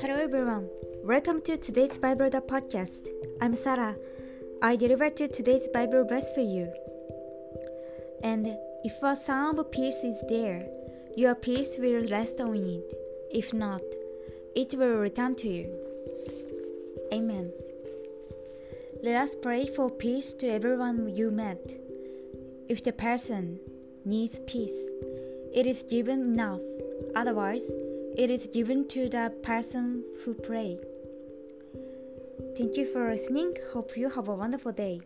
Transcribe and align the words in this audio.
Hello 0.00 0.16
everyone. 0.16 0.70
Welcome 1.04 1.42
to 1.42 1.58
today's 1.58 1.98
Bible 1.98 2.30
the 2.30 2.40
podcast. 2.40 3.08
I'm 3.42 3.54
Sarah. 3.54 3.96
I 4.62 4.76
deliver 4.76 5.10
to 5.10 5.28
today's 5.28 5.68
Bible 5.74 6.06
verse 6.06 6.32
for 6.34 6.40
you. 6.40 6.72
And 8.22 8.56
if 8.82 8.94
a 9.02 9.14
sound 9.14 9.58
of 9.58 9.70
peace 9.70 9.96
is 9.96 10.16
there, 10.30 10.66
your 11.18 11.34
peace 11.34 11.76
will 11.78 12.08
rest 12.08 12.40
on 12.40 12.56
it. 12.56 12.94
If 13.30 13.52
not, 13.52 13.82
it 14.56 14.72
will 14.74 14.96
return 14.96 15.34
to 15.34 15.48
you. 15.48 15.68
Amen. 17.12 17.52
Let 19.02 19.16
us 19.16 19.36
pray 19.42 19.66
for 19.66 19.90
peace 19.90 20.32
to 20.34 20.48
everyone 20.48 21.14
you 21.14 21.30
met. 21.30 21.60
If 22.70 22.82
the 22.82 22.92
person 22.92 23.60
needs 24.04 24.40
peace, 24.46 24.80
it 25.54 25.66
is 25.66 25.82
given 25.82 26.20
enough. 26.22 26.60
Otherwise, 27.14 27.62
it 28.16 28.30
is 28.30 28.46
given 28.46 28.88
to 28.88 29.08
the 29.08 29.32
person 29.42 30.04
who 30.24 30.34
pray. 30.34 30.78
Thank 32.56 32.76
you 32.76 32.86
for 32.92 33.10
listening. 33.10 33.56
Hope 33.72 33.96
you 33.96 34.10
have 34.10 34.28
a 34.28 34.34
wonderful 34.34 34.72
day. 34.72 35.00